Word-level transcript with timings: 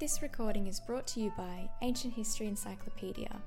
This 0.00 0.22
recording 0.22 0.66
is 0.66 0.80
brought 0.80 1.06
to 1.08 1.20
you 1.20 1.32
by 1.36 1.70
Ancient 1.80 2.12
History 2.14 2.48
Encyclopedia. 2.48 3.40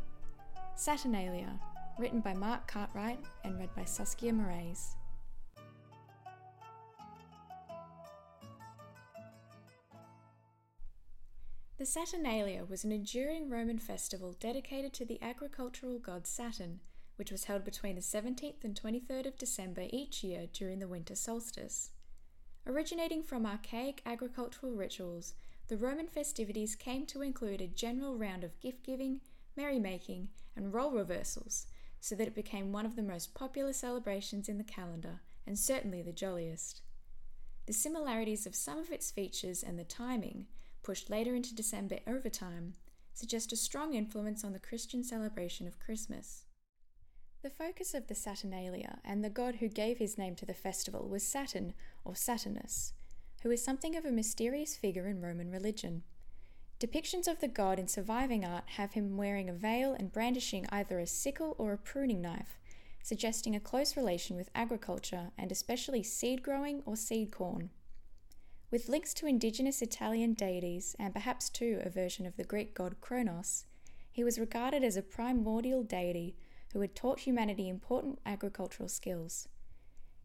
Saturnalia, 0.75 1.59
written 2.00 2.22
by 2.22 2.33
Mark 2.33 2.66
Cartwright 2.67 3.20
and 3.43 3.59
read 3.59 3.75
by 3.75 3.83
Saskia 3.83 4.31
Moorrees. 4.31 4.95
The 11.77 11.86
Saturnalia 11.86 12.64
was 12.64 12.86
an 12.86 12.93
enduring 12.93 13.50
Roman 13.50 13.77
festival 13.77 14.34
dedicated 14.39 14.93
to 14.93 15.05
the 15.05 15.21
agricultural 15.21 16.00
god 16.00 16.25
Saturn, 16.25 16.79
which 17.18 17.29
was 17.29 17.43
held 17.43 17.66
between 17.66 17.95
the 17.95 18.02
17th 18.02 18.64
and 18.64 18.73
23rd 18.73 19.27
of 19.27 19.38
December 19.38 19.88
each 19.89 20.23
year 20.23 20.48
during 20.54 20.79
the 20.79 20.88
winter 20.88 21.16
solstice. 21.16 21.89
Originating 22.66 23.21
from 23.21 23.45
archaic 23.45 24.02
agricultural 24.05 24.71
rituals, 24.71 25.34
the 25.68 25.77
Roman 25.77 26.07
festivities 26.07 26.76
came 26.76 27.05
to 27.07 27.21
include 27.21 27.62
a 27.62 27.67
general 27.67 28.17
round 28.17 28.44
of 28.44 28.59
gift 28.59 28.84
giving, 28.84 29.21
merrymaking, 29.55 30.30
and 30.55 30.73
role 30.73 30.91
reversals, 30.91 31.67
so 31.99 32.16
that 32.16 32.27
it 32.27 32.35
became 32.35 32.71
one 32.71 32.85
of 32.85 32.95
the 32.95 33.02
most 33.02 33.34
popular 33.34 33.73
celebrations 33.73 34.48
in 34.48 34.57
the 34.57 34.63
calendar, 34.63 35.21
and 35.45 35.59
certainly 35.59 36.02
the 36.02 36.12
jolliest. 36.12 36.81
The 37.66 37.73
similarities 37.73 38.45
of 38.45 38.55
some 38.55 38.77
of 38.77 38.91
its 38.91 39.12
features 39.12 39.62
and 39.62 39.77
the 39.77 39.84
timing 39.84 40.48
pushed 40.88 41.09
later 41.09 41.35
into 41.35 41.53
December 41.53 41.99
overtime, 42.07 42.73
suggest 43.13 43.52
a 43.52 43.57
strong 43.57 43.93
influence 43.93 44.45
on 44.45 44.54
the 44.54 44.59
Christian 44.59 45.04
celebration 45.04 45.68
of 45.68 45.81
Christmas. 45.81 46.45
The 47.41 47.49
focus 47.49 47.93
of 47.93 48.07
the 48.07 48.15
Saturnalia 48.15 48.99
and 49.04 49.21
the 49.21 49.29
god 49.29 49.55
who 49.55 49.68
gave 49.68 49.98
his 49.98 50.18
name 50.18 50.34
to 50.35 50.45
the 50.45 50.54
festival 50.54 51.09
was 51.09 51.27
Saturn 51.27 51.73
or 52.05 52.13
Saturnus, 52.13 52.93
who 53.44 53.52
is 53.52 53.64
something 53.64 53.96
of 53.96 54.05
a 54.05 54.12
mysterious 54.12 54.76
figure 54.76 55.08
in 55.08 55.22
Roman 55.22 55.52
religion. 55.52 56.04
Depictions 56.80 57.27
of 57.27 57.40
the 57.40 57.48
god 57.48 57.80
in 57.80 57.88
surviving 57.88 58.46
art 58.46 58.66
have 58.76 58.94
him 58.94 59.18
wearing 59.18 59.49
a 59.49 59.54
veil 59.54 59.94
and 59.94 60.12
brandishing 60.12 60.68
either 60.70 60.99
a 60.99 61.07
sickle 61.07 61.55
or 61.57 61.74
a 61.74 61.77
pruning 61.77 62.21
knife, 62.21 62.60
suggesting 63.02 63.55
a 63.55 63.60
close 63.60 63.98
relation 63.98 64.36
with 64.36 64.52
agriculture 64.54 65.32
and 65.38 65.52
especially 65.52 66.04
seed 66.04 66.44
growing 66.44 66.84
or 66.86 66.96
seed 66.96 67.32
corn. 67.32 67.70
With 68.70 68.90
links 68.90 69.14
to 69.16 69.28
indigenous 69.28 69.82
Italian 69.82 70.34
deities 70.34 70.96
and 71.00 71.14
perhaps 71.14 71.50
too 71.50 71.82
a 71.84 71.90
version 71.90 72.26
of 72.26 72.36
the 72.36 72.44
Greek 72.44 72.74
god 72.74 72.98
Kronos, 73.00 73.66
he 74.12 74.24
was 74.24 74.38
regarded 74.38 74.84
as 74.84 74.98
a 74.98 75.02
primordial 75.02 75.84
deity 75.84 76.36
who 76.74 76.82
had 76.82 76.96
taught 76.96 77.22
humanity 77.22 77.70
important 77.70 78.20
agricultural 78.26 78.90
skills. 78.90 79.48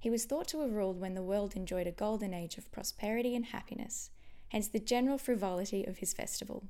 He 0.03 0.11
was 0.11 0.25
thought 0.25 0.49
to 0.49 0.63
have 0.63 0.73
ruled 0.73 1.01
when 1.01 1.15
the 1.15 1.23
world 1.23 1.55
enjoyed 1.55 1.87
a 1.87 1.93
golden 1.93 2.35
age 2.35 2.59
of 2.59 2.73
prosperity 2.73 3.37
and 3.37 3.45
happiness, 3.45 4.11
hence 4.49 4.67
the 4.67 4.81
general 4.81 5.17
frivolity 5.17 5.85
of 5.85 5.99
his 5.99 6.13
festival. 6.13 6.65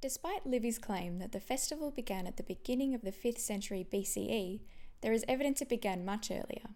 Despite 0.00 0.44
Livy's 0.44 0.80
claim 0.80 1.20
that 1.20 1.30
the 1.30 1.38
festival 1.38 1.92
began 1.92 2.26
at 2.26 2.38
the 2.38 2.42
beginning 2.42 2.96
of 2.96 3.02
the 3.02 3.12
5th 3.12 3.38
century 3.38 3.86
BCE, 3.88 4.60
there 5.02 5.12
is 5.12 5.24
evidence 5.28 5.62
it 5.62 5.68
began 5.68 6.04
much 6.04 6.32
earlier. 6.32 6.74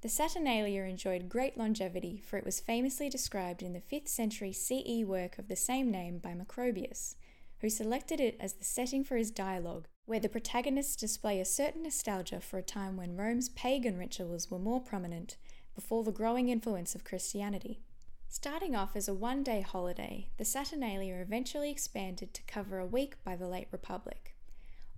The 0.00 0.08
Saturnalia 0.08 0.82
enjoyed 0.82 1.28
great 1.28 1.56
longevity, 1.56 2.20
for 2.26 2.36
it 2.36 2.44
was 2.44 2.58
famously 2.58 3.08
described 3.08 3.62
in 3.62 3.74
the 3.74 3.80
5th 3.80 4.08
century 4.08 4.52
CE 4.52 5.04
work 5.04 5.38
of 5.38 5.46
the 5.46 5.54
same 5.54 5.92
name 5.92 6.18
by 6.18 6.34
Macrobius, 6.34 7.14
who 7.60 7.68
selected 7.68 8.20
it 8.20 8.36
as 8.40 8.54
the 8.54 8.64
setting 8.64 9.02
for 9.02 9.16
his 9.16 9.30
dialogue, 9.30 9.88
where 10.06 10.20
the 10.20 10.28
protagonists 10.28 10.96
display 10.96 11.40
a 11.40 11.44
certain 11.44 11.82
nostalgia 11.82 12.40
for 12.40 12.58
a 12.58 12.62
time 12.62 12.96
when 12.96 13.16
Rome's 13.16 13.48
pagan 13.50 13.98
rituals 13.98 14.50
were 14.50 14.58
more 14.58 14.80
prominent 14.80 15.36
before 15.74 16.04
the 16.04 16.12
growing 16.12 16.48
influence 16.48 16.94
of 16.94 17.04
Christianity. 17.04 17.80
Starting 18.28 18.76
off 18.76 18.94
as 18.94 19.08
a 19.08 19.14
one 19.14 19.42
day 19.42 19.60
holiday, 19.60 20.28
the 20.36 20.44
Saturnalia 20.44 21.16
eventually 21.16 21.70
expanded 21.70 22.34
to 22.34 22.42
cover 22.42 22.78
a 22.78 22.86
week 22.86 23.16
by 23.24 23.34
the 23.34 23.48
late 23.48 23.68
Republic. 23.70 24.34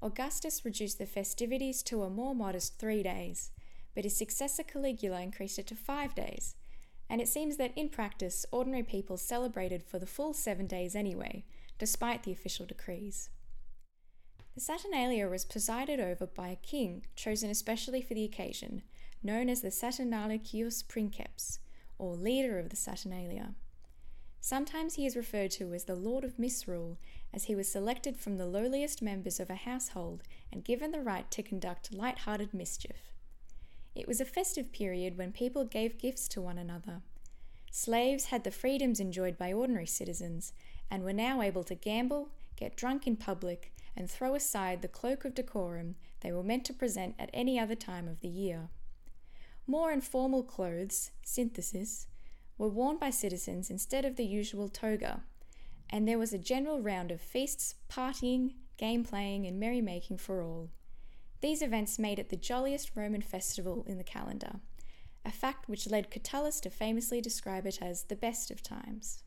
Augustus 0.03 0.65
reduced 0.65 0.99
the 0.99 1.07
festivities 1.07 1.83
to 1.83 2.03
a 2.03 2.11
more 2.11 2.35
modest 2.35 2.79
three 2.79 3.03
days, 3.03 3.51
but 3.95 4.05
his 4.05 4.17
successor 4.17 4.63
Caligula 4.63 5.21
increased 5.21 5.59
it 5.59 5.67
to 5.67 5.75
five 5.75 6.15
days, 6.15 6.55
and 7.09 7.21
it 7.21 7.29
seems 7.29 7.57
that 7.57 7.77
in 7.77 7.89
practice, 7.89 8.47
ordinary 8.51 8.83
people 8.83 9.17
celebrated 9.17 9.83
for 9.83 9.99
the 9.99 10.07
full 10.07 10.33
seven 10.33 10.67
days 10.67 10.95
anyway, 10.95 11.45
despite 11.81 12.23
the 12.23 12.31
official 12.31 12.67
decrees. 12.67 13.31
The 14.55 14.61
Saturnalia 14.61 15.29
was 15.29 15.45
presided 15.45 15.99
over 15.99 16.27
by 16.27 16.49
a 16.49 16.57
king 16.57 17.07
chosen 17.17 17.51
especially 17.51 18.03
for 18.03 18.15
the 18.15 18.25
occasion, 18.25 18.83
known 19.23 19.49
as 19.49 19.63
the 19.63 19.71
Saturnalicius 19.71 20.87
Princeps, 20.87 21.59
or 21.99 22.15
leader 22.15 22.59
of 22.59 22.69
the 22.69 22.77
Saturnalia. 22.77 23.55
Sometimes 24.41 24.95
he 24.95 25.07
is 25.07 25.17
referred 25.17 25.51
to 25.53 25.73
as 25.73 25.85
the 25.85 25.95
Lord 25.95 26.25
of 26.25 26.39
Misrule, 26.39 26.99
as 27.33 27.45
he 27.45 27.55
was 27.55 27.71
selected 27.71 28.19
from 28.19 28.37
the 28.37 28.47
lowliest 28.47 29.01
members 29.01 29.41
of 29.41 29.49
a 29.49 29.55
household 29.55 30.23
and 30.53 30.65
given 30.65 30.91
the 30.91 31.01
right 31.01 31.31
to 31.31 31.43
conduct 31.43 31.95
light-hearted 31.95 32.53
mischief. 32.53 33.15
It 33.95 34.07
was 34.07 34.21
a 34.21 34.25
festive 34.25 34.73
period 34.73 35.17
when 35.17 35.33
people 35.33 35.65
gave 35.65 35.99
gifts 35.99 36.29
to 36.29 36.43
one 36.43 36.59
another. 36.59 37.03
Slaves 37.71 38.27
had 38.27 38.45
the 38.45 38.51
freedoms 38.51 38.99
enjoyed 38.99 39.39
by 39.39 39.53
ordinary 39.53 39.87
citizens 39.87 40.53
and 40.91 41.03
were 41.03 41.13
now 41.13 41.41
able 41.41 41.65
to 41.65 41.75
gamble, 41.75 42.29
get 42.57 42.77
drunk 42.77 43.07
in 43.07 43.17
public, 43.17 43.73
and 43.97 44.11
throw 44.11 44.35
aside 44.35 44.83
the 44.83 44.89
cloak 44.89 45.25
of 45.25 45.35
decorum 45.35 45.95
they 46.21 46.33
were 46.33 46.43
meant 46.43 46.65
to 46.67 46.73
present 46.73 47.15
at 47.19 47.31
any 47.33 47.59
other 47.59 47.75
time 47.75 48.09
of 48.09 48.21
the 48.21 48.29
year. 48.29 48.69
More 49.67 49.93
informal 49.93 50.43
clothes, 50.43 51.11
synthesis, 51.23 52.07
were 52.59 52.69
worn 52.69 52.99
by 52.99 53.11
citizens 53.11 53.71
instead 53.71 54.05
of 54.05 54.17
the 54.17 54.25
usual 54.25 54.69
toga, 54.69 55.23
and 55.89 56.07
there 56.07 56.19
was 56.19 56.33
a 56.33 56.39
general 56.39 56.81
round 56.81 57.11
of 57.11 57.21
feasts, 57.21 57.75
partying, 57.89 58.55
game 58.77 59.05
playing, 59.05 59.47
and 59.47 59.59
merrymaking 59.59 60.19
for 60.19 60.43
all. 60.43 60.71
These 61.41 61.63
events 61.63 61.99
made 61.99 62.19
it 62.19 62.29
the 62.29 62.37
jolliest 62.37 62.91
Roman 62.95 63.23
festival 63.23 63.85
in 63.87 63.97
the 63.97 64.05
calendar, 64.05 64.61
a 65.25 65.31
fact 65.31 65.69
which 65.69 65.89
led 65.89 66.11
Catullus 66.11 66.61
to 66.61 66.71
famously 66.71 67.21
describe 67.21 67.67
it 67.67 67.79
as 67.81 68.05
the 68.05 68.17
best 68.17 68.51
of 68.51 68.63
times. 68.63 69.23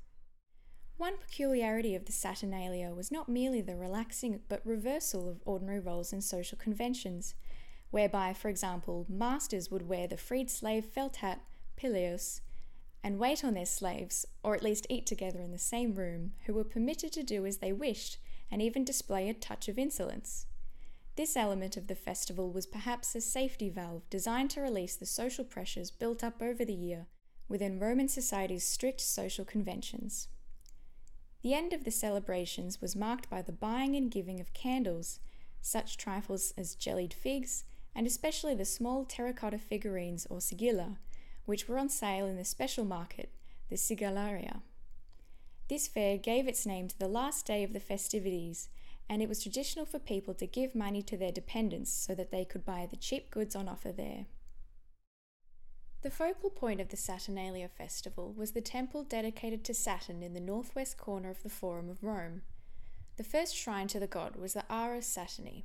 One 1.03 1.17
peculiarity 1.17 1.95
of 1.95 2.05
the 2.05 2.13
Saturnalia 2.13 2.93
was 2.93 3.11
not 3.11 3.27
merely 3.27 3.59
the 3.59 3.75
relaxing 3.75 4.39
but 4.47 4.65
reversal 4.65 5.27
of 5.27 5.41
ordinary 5.43 5.81
roles 5.81 6.13
and 6.13 6.23
social 6.23 6.57
conventions, 6.57 7.35
whereby, 7.91 8.31
for 8.31 8.47
example, 8.47 9.05
masters 9.09 9.69
would 9.69 9.89
wear 9.89 10.07
the 10.07 10.15
freed 10.15 10.49
slave 10.49 10.85
felt 10.85 11.17
hat, 11.17 11.41
pileus, 11.75 12.39
and 13.03 13.19
wait 13.19 13.43
on 13.43 13.53
their 13.53 13.65
slaves, 13.65 14.25
or 14.43 14.55
at 14.55 14.63
least 14.63 14.87
eat 14.89 15.05
together 15.05 15.41
in 15.41 15.51
the 15.51 15.57
same 15.57 15.93
room, 15.93 16.35
who 16.45 16.53
were 16.53 16.63
permitted 16.63 17.11
to 17.11 17.21
do 17.21 17.45
as 17.45 17.57
they 17.57 17.73
wished 17.73 18.17
and 18.49 18.61
even 18.61 18.85
display 18.85 19.27
a 19.27 19.33
touch 19.33 19.67
of 19.67 19.77
insolence. 19.77 20.45
This 21.17 21.35
element 21.35 21.75
of 21.75 21.87
the 21.87 21.95
festival 21.95 22.49
was 22.49 22.65
perhaps 22.65 23.13
a 23.13 23.19
safety 23.19 23.67
valve 23.67 24.09
designed 24.09 24.51
to 24.51 24.61
release 24.61 24.95
the 24.95 25.05
social 25.05 25.43
pressures 25.43 25.91
built 25.91 26.23
up 26.23 26.41
over 26.41 26.63
the 26.63 26.73
year 26.73 27.07
within 27.49 27.77
Roman 27.77 28.07
society's 28.07 28.63
strict 28.63 29.01
social 29.01 29.43
conventions. 29.43 30.29
The 31.43 31.53
end 31.53 31.73
of 31.73 31.83
the 31.83 31.91
celebrations 31.91 32.81
was 32.81 32.95
marked 32.95 33.29
by 33.29 33.41
the 33.41 33.51
buying 33.51 33.95
and 33.95 34.09
giving 34.09 34.39
of 34.39 34.53
candles, 34.53 35.19
such 35.61 35.97
trifles 35.97 36.53
as 36.57 36.73
jellied 36.73 37.13
figs, 37.13 37.65
and 37.93 38.07
especially 38.07 38.55
the 38.55 38.65
small 38.65 39.05
terracotta 39.05 39.59
figurines 39.59 40.25
or 40.29 40.37
sigilla, 40.37 40.97
which 41.45 41.67
were 41.67 41.77
on 41.77 41.89
sale 41.89 42.25
in 42.25 42.37
the 42.37 42.45
special 42.45 42.85
market, 42.85 43.29
the 43.69 43.75
Sigillaria. 43.75 44.61
This 45.67 45.87
fair 45.87 46.17
gave 46.17 46.47
its 46.47 46.65
name 46.65 46.87
to 46.87 46.97
the 46.97 47.07
last 47.07 47.45
day 47.45 47.63
of 47.63 47.73
the 47.73 47.79
festivities 47.79 48.69
and 49.09 49.21
it 49.21 49.29
was 49.29 49.43
traditional 49.43 49.85
for 49.85 49.99
people 49.99 50.33
to 50.33 50.47
give 50.47 50.73
money 50.73 51.01
to 51.03 51.17
their 51.17 51.31
dependents 51.31 51.91
so 51.91 52.15
that 52.15 52.31
they 52.31 52.45
could 52.45 52.65
buy 52.65 52.87
the 52.89 52.97
cheap 52.97 53.29
goods 53.31 53.55
on 53.55 53.67
offer 53.67 53.91
there. 53.91 54.25
The 56.03 56.11
focal 56.11 56.49
point 56.49 56.81
of 56.81 56.89
the 56.89 56.97
Saturnalia 56.97 57.69
festival 57.69 58.33
was 58.33 58.51
the 58.51 58.59
temple 58.59 59.05
dedicated 59.05 59.63
to 59.63 59.73
Saturn 59.73 60.21
in 60.21 60.33
the 60.33 60.41
northwest 60.41 60.97
corner 60.97 61.29
of 61.29 61.41
the 61.43 61.49
Forum 61.49 61.89
of 61.89 62.03
Rome. 62.03 62.41
The 63.15 63.23
first 63.23 63.55
shrine 63.55 63.87
to 63.87 64.01
the 64.01 64.07
god 64.07 64.35
was 64.35 64.51
the 64.51 64.65
Ara 64.69 64.99
Saturni. 64.99 65.63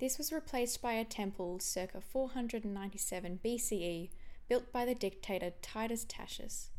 This 0.00 0.18
was 0.18 0.32
replaced 0.32 0.82
by 0.82 0.94
a 0.94 1.04
temple 1.04 1.60
circa 1.60 2.00
497 2.00 3.38
BCE 3.44 4.10
built 4.48 4.72
by 4.72 4.84
the 4.84 4.94
dictator 4.96 5.52
Titus 5.62 6.04
Tatius. 6.04 6.70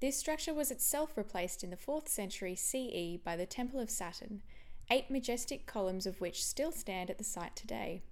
This 0.00 0.18
structure 0.18 0.52
was 0.52 0.72
itself 0.72 1.16
replaced 1.16 1.62
in 1.62 1.70
the 1.70 1.76
4th 1.76 2.08
century 2.08 2.56
CE 2.56 3.16
by 3.22 3.36
the 3.36 3.46
Temple 3.46 3.78
of 3.78 3.90
Saturn, 3.90 4.42
eight 4.90 5.08
majestic 5.08 5.66
columns 5.66 6.04
of 6.04 6.20
which 6.20 6.44
still 6.44 6.72
stand 6.72 7.10
at 7.10 7.18
the 7.18 7.22
site 7.22 7.54
today. 7.54 8.02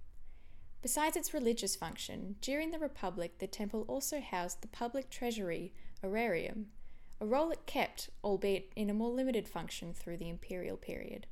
Besides 0.83 1.15
its 1.15 1.33
religious 1.33 1.77
function, 1.77 2.35
during 2.41 2.71
the 2.71 2.77
Republic 2.77 3.39
the 3.39 3.47
temple 3.47 3.85
also 3.87 4.19
housed 4.19 4.61
the 4.61 4.67
public 4.67 5.09
treasury, 5.09 5.71
Aerarium, 6.03 6.65
a 7.21 7.25
role 7.25 7.51
it 7.51 7.65
kept, 7.65 8.09
albeit 8.21 8.69
in 8.75 8.89
a 8.89 8.93
more 8.93 9.09
limited 9.09 9.47
function 9.47 9.93
through 9.93 10.17
the 10.17 10.27
imperial 10.27 10.75
period. 10.75 11.25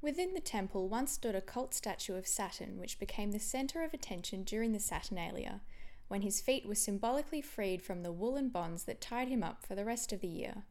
Within 0.00 0.34
the 0.34 0.40
temple 0.40 0.88
once 0.88 1.12
stood 1.12 1.36
a 1.36 1.40
cult 1.40 1.72
statue 1.72 2.16
of 2.16 2.26
Saturn, 2.26 2.80
which 2.80 2.98
became 2.98 3.30
the 3.30 3.38
centre 3.38 3.84
of 3.84 3.94
attention 3.94 4.42
during 4.42 4.72
the 4.72 4.80
Saturnalia, 4.80 5.60
when 6.08 6.22
his 6.22 6.40
feet 6.40 6.66
were 6.66 6.74
symbolically 6.74 7.40
freed 7.40 7.80
from 7.80 8.02
the 8.02 8.10
woolen 8.10 8.48
bonds 8.48 8.82
that 8.84 9.00
tied 9.00 9.28
him 9.28 9.44
up 9.44 9.64
for 9.64 9.76
the 9.76 9.84
rest 9.84 10.12
of 10.12 10.20
the 10.20 10.26
year, 10.26 10.64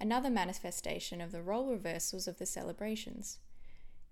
another 0.00 0.30
manifestation 0.30 1.20
of 1.20 1.30
the 1.30 1.42
role 1.42 1.70
reversals 1.70 2.26
of 2.26 2.38
the 2.38 2.46
celebrations. 2.46 3.38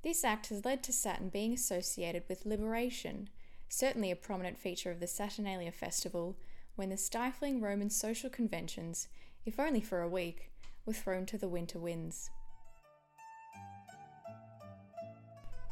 This 0.07 0.23
act 0.23 0.51
has 0.51 0.65
led 0.65 0.85
to 0.85 0.93
Saturn 0.93 1.31
being 1.31 1.53
associated 1.53 2.23
with 2.29 2.47
liberation, 2.47 3.29
certainly 3.69 4.13
a 4.13 4.17
prominent 4.17 4.57
feature 4.57 4.93
of 4.93 5.01
the 5.01 5.09
Saturnalia 5.09 5.73
festival, 5.73 6.37
when 6.77 6.91
the 6.91 6.97
stifling 6.97 7.61
Roman 7.61 7.91
social 7.91 8.31
conventions, 8.31 9.09
if 9.45 9.59
only 9.59 9.81
for 9.81 10.03
a 10.03 10.09
week, 10.09 10.53
were 10.85 10.93
thrown 10.93 11.27
to 11.27 11.37
the 11.37 11.49
winter 11.49 11.81
winds. 11.81 12.31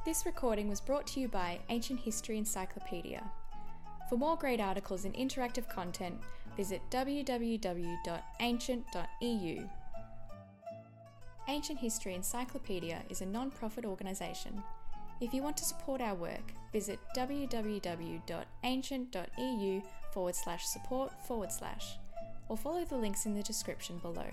This 0.04 0.26
recording 0.26 0.69
was 0.69 0.81
brought 0.81 1.06
to 1.06 1.20
you 1.20 1.28
by 1.28 1.60
Ancient 1.69 2.00
History 2.00 2.36
Encyclopedia. 2.36 3.22
For 4.08 4.16
more 4.16 4.36
great 4.36 4.58
articles 4.58 5.04
and 5.04 5.14
interactive 5.14 5.69
content, 5.69 6.19
visit 6.56 6.82
www.ancient.eu. 6.90 9.69
Ancient 11.46 11.79
History 11.79 12.14
Encyclopedia 12.14 13.02
is 13.11 13.20
a 13.20 13.26
non 13.26 13.50
profit 13.50 13.85
organisation. 13.85 14.62
If 15.20 15.35
you 15.35 15.43
want 15.43 15.58
to 15.58 15.64
support 15.64 16.00
our 16.00 16.14
work, 16.14 16.55
visit 16.73 16.99
www.ancient.eu 17.14 19.82
forward 20.12 20.35
slash 20.35 20.64
support 20.64 21.12
forward 21.26 21.52
slash, 21.52 21.99
or 22.49 22.56
follow 22.56 22.87
the 22.87 22.96
links 22.96 23.26
in 23.26 23.35
the 23.35 23.43
description 23.43 23.99
below. 23.99 24.31